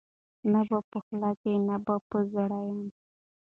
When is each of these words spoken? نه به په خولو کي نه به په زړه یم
نه 0.51 0.61
به 0.69 0.77
په 0.89 0.97
خولو 1.03 1.31
کي 1.41 1.53
نه 1.67 1.75
به 1.85 1.95
په 2.09 2.17
زړه 2.31 2.59
یم 2.67 2.81